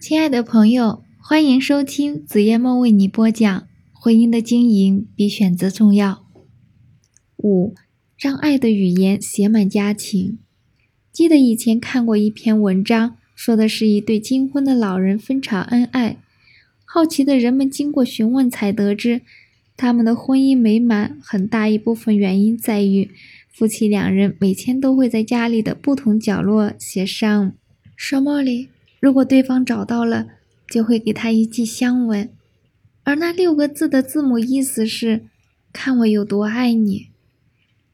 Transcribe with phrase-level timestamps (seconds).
[0.00, 3.60] 亲爱的朋友，欢迎收听子夜梦为你播讲
[3.92, 6.24] 《婚姻的经营比选择重要》。
[7.36, 7.74] 五，
[8.18, 10.38] 让爱的语言写满家庭。
[11.12, 16.16] 记得以前看过一篇文章，说的是一对金婚的老人分享恩爱。
[16.86, 19.20] 好奇的人们经过询问才得知，
[19.76, 23.10] 他们的婚姻美满很大一部分原因在于
[23.52, 27.52] 夫妻两人每天都会在家里的不同角落写上
[27.94, 28.70] “什么里”。
[29.00, 30.28] 如果对方找到了，
[30.68, 32.30] 就会给他一记香吻，
[33.02, 35.24] 而那六个字的字母意思是
[35.72, 37.08] “看我有多爱你”。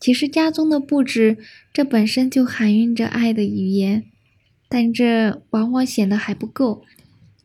[0.00, 1.38] 其实家中的布置，
[1.72, 4.04] 这本身就含蕴着爱的语言，
[4.68, 6.82] 但这往往显得还不够。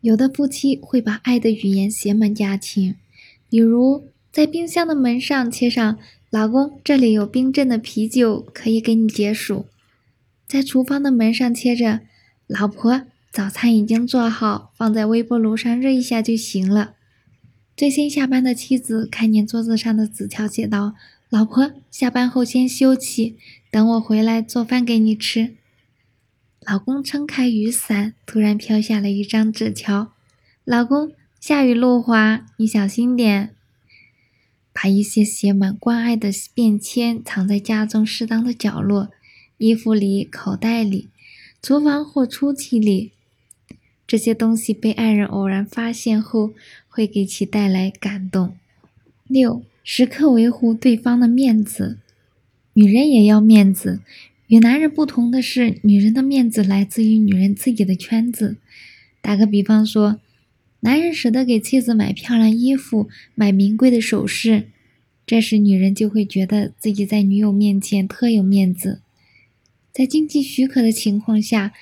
[0.00, 2.96] 有的夫妻会把爱的语言写满家庭，
[3.48, 5.98] 比如在冰箱的门上贴上
[6.30, 9.66] “老公，这里有冰镇的啤酒，可以给你解暑”；
[10.48, 12.00] 在厨房的门上贴着
[12.48, 13.02] “老婆”。
[13.32, 16.94] 早餐已经做好，放在微波炉上热一下就行了。
[17.76, 20.94] 最先下班的妻子看见桌子上的纸条，写道
[21.30, 23.36] ：“老婆，下班后先休息，
[23.70, 25.54] 等我回来做饭给你吃。”
[26.66, 30.12] 老公撑开雨伞，突然飘下了一张纸条
[30.64, 33.54] ：“老公，下雨路滑，你小心点。”
[34.74, 39.10] 把一些写满关爱的便签藏在家中适当的角落，
[39.58, 41.08] 衣服里、口袋里、
[41.62, 43.12] 厨房或抽屉里。
[44.10, 46.52] 这些东西被爱人偶然发现后，
[46.88, 48.56] 会给其带来感动。
[49.28, 51.98] 六，时刻维护对方的面子。
[52.72, 54.00] 女人也要面子，
[54.48, 58.56] 与男人不同的是，女人的面子来自于女人自己的圈子。
[59.20, 60.18] 打个比方说，
[60.80, 64.66] 男人舍得给妻子买漂亮衣服、买名贵的首饰，
[65.24, 69.02] 这时女人就会觉得自己在女友面前特有面子。
[69.92, 71.72] 在经济许可的情况下。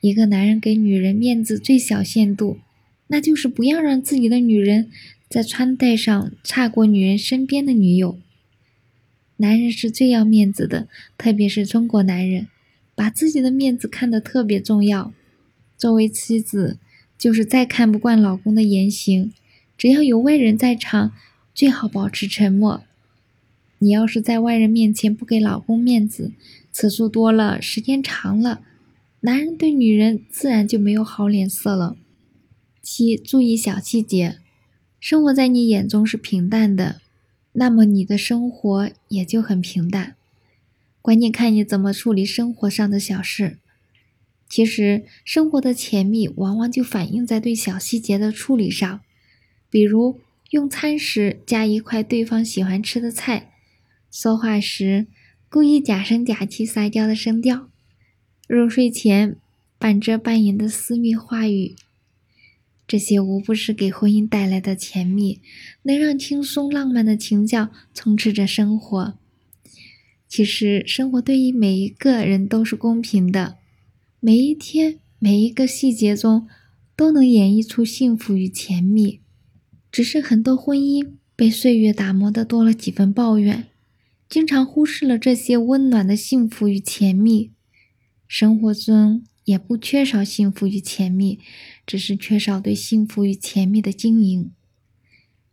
[0.00, 2.58] 一个男人给女人面子最小限度，
[3.08, 4.90] 那就是不要让自己的女人
[5.28, 8.18] 在穿戴上差过女人身边的女友。
[9.38, 12.48] 男人是最要面子的，特别是中国男人，
[12.94, 15.12] 把自己的面子看得特别重要。
[15.76, 16.78] 作为妻子，
[17.16, 19.32] 就是再看不惯老公的言行，
[19.76, 21.12] 只要有外人在场，
[21.54, 22.82] 最好保持沉默。
[23.78, 26.32] 你要是在外人面前不给老公面子，
[26.72, 28.62] 次数多了，时间长了。
[29.20, 31.96] 男人对女人自然就没有好脸色了。
[32.80, 34.38] 七，注意小细节。
[35.00, 37.00] 生活在你眼中是平淡的，
[37.52, 40.14] 那么你的生活也就很平淡。
[41.02, 43.58] 关键看你怎么处理生活上的小事。
[44.48, 49.00] 其实，生活的甜蜜往往就反映在对小细节的处理上，
[49.68, 50.20] 比如
[50.50, 53.52] 用餐时加一块对方喜欢吃的菜，
[54.10, 55.06] 说话时
[55.50, 57.68] 故意假声假气撒娇的声调。
[58.48, 59.36] 入睡前
[59.78, 61.76] 半遮半掩的私密话语，
[62.86, 65.42] 这些无不是给婚姻带来的甜蜜，
[65.82, 69.18] 能让轻松浪漫的情调充斥着生活。
[70.26, 73.58] 其实，生活对于每一个人都是公平的，
[74.18, 76.48] 每一天每一个细节中
[76.96, 79.20] 都能演绎出幸福与甜蜜。
[79.92, 83.66] 只是很多婚姻被岁月打磨的多了几分抱怨，
[84.26, 87.50] 经常忽视了这些温暖的幸福与甜蜜。
[88.28, 91.40] 生活中也不缺少幸福与甜蜜，
[91.86, 94.52] 只是缺少对幸福与甜蜜的经营。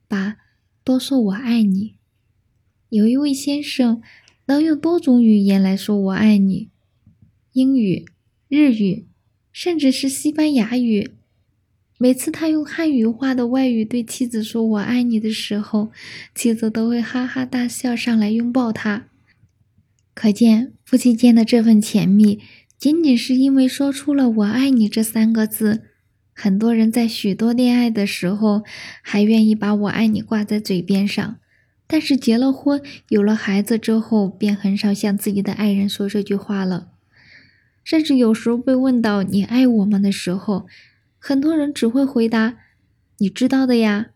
[0.10, 0.36] 八，
[0.84, 1.96] 多说我爱你。
[2.90, 4.02] 有一位先生
[4.48, 6.70] 能用多种语言来说我爱你，
[7.54, 8.06] 英语、
[8.50, 9.08] 日语，
[9.54, 11.12] 甚至是西班牙语。
[11.98, 15.92] 每次他用汉语化的外语对妻子说我爱你的时候，
[16.36, 19.08] 妻子都会哈哈大笑，上来拥抱他。
[20.14, 22.42] 可见夫妻间的这份甜蜜。
[22.78, 25.84] 仅仅是因为说出了“我爱你”这三个字，
[26.34, 28.64] 很多人在许多恋爱的时候
[29.02, 31.38] 还愿意把我爱你挂在嘴边上，
[31.88, 36.90] 但是结了婚、有了孩子之后，便很少向自己的爱人说这句话了。
[37.84, 40.68] 甚至有时候被问到“你爱我吗”的时候，
[41.18, 42.58] 很多人只会回答
[43.20, 44.08] ：“你知道的呀。”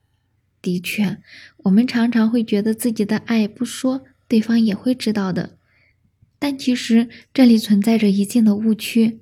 [0.62, 1.20] 的确，
[1.60, 5.59] 我们常常会觉得自己的爱不说，对方也会知道的。
[6.40, 9.20] 但其实这里存在着一定的误区。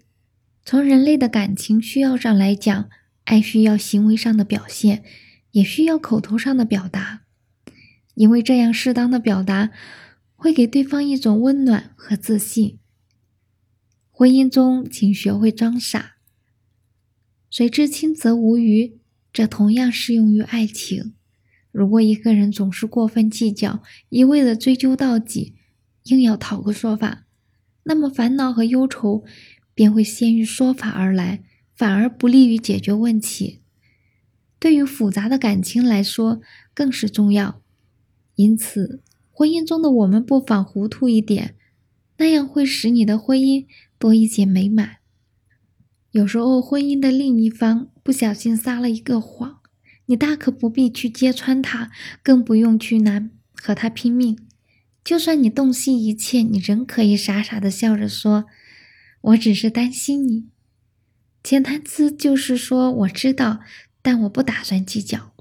[0.63, 2.89] 从人类的感情需要上来讲，
[3.23, 5.03] 爱需要行为上的表现，
[5.51, 7.23] 也需要口头上的表达，
[8.13, 9.71] 因为这样适当的表达
[10.35, 12.77] 会给对方一种温暖和自信。
[14.11, 16.17] 婚姻中，请学会装傻。
[17.49, 18.99] 水至清则无鱼，
[19.33, 21.13] 这同样适用于爱情。
[21.71, 25.55] 如果一个人总是过分计较，一味的追究到底。
[26.09, 27.25] 硬要讨个说法，
[27.83, 29.23] 那么烦恼和忧愁
[29.73, 31.43] 便会先于说法而来，
[31.75, 33.61] 反而不利于解决问题。
[34.59, 36.41] 对于复杂的感情来说，
[36.73, 37.61] 更是重要。
[38.35, 39.01] 因此，
[39.31, 41.55] 婚姻中的我们不妨糊涂一点，
[42.17, 43.65] 那样会使你的婚姻
[43.99, 44.97] 多一些美满。
[46.11, 49.59] 有时候，婚姻的另一方不小心撒了一个谎，
[50.07, 51.91] 你大可不必去揭穿他，
[52.23, 54.46] 更不用去难和他拼命。
[55.07, 58.43] 就算你洞悉一切，你仍可以傻傻的笑着说
[59.31, 60.49] ：“我只是担心你。”
[61.45, 63.61] 潜台词就是说，我知道，
[64.01, 65.33] 但我不打算计较。